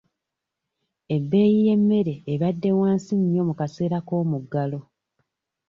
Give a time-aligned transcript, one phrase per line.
[1.15, 4.79] Ebbeeyi y'emmere ebadde wansi nnyo mu kaseera k'omuggalo.